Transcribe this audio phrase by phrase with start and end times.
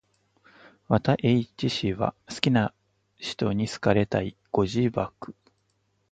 [0.87, 2.73] 綿 h 氏は好きな
[3.19, 4.35] 使途に好かれたい。
[4.51, 5.35] ご自爆